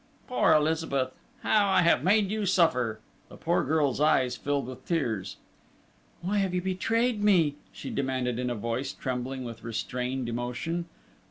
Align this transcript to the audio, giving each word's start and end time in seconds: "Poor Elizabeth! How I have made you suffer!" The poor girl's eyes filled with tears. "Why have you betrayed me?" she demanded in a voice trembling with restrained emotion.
"Poor 0.27 0.51
Elizabeth! 0.51 1.11
How 1.43 1.67
I 1.69 1.83
have 1.83 2.03
made 2.03 2.31
you 2.31 2.47
suffer!" 2.47 2.99
The 3.29 3.37
poor 3.37 3.63
girl's 3.63 3.99
eyes 4.01 4.35
filled 4.35 4.65
with 4.65 4.83
tears. 4.87 5.37
"Why 6.23 6.39
have 6.39 6.55
you 6.55 6.61
betrayed 6.63 7.23
me?" 7.23 7.57
she 7.71 7.91
demanded 7.91 8.39
in 8.39 8.49
a 8.49 8.55
voice 8.55 8.93
trembling 8.93 9.43
with 9.43 9.63
restrained 9.63 10.27
emotion. 10.27 10.85